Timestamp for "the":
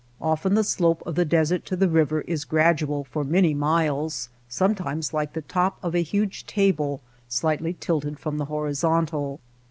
0.55-0.63, 1.13-1.25, 1.75-1.87, 5.33-5.43, 8.39-8.45